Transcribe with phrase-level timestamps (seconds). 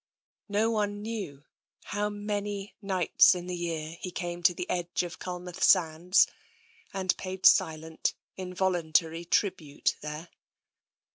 [0.47, 1.43] TENSION 71 No one knew
[1.83, 6.25] how many nights in the year he came to the edge of Culmouth sands
[6.91, 10.29] and paid silent, invol untary tribute there.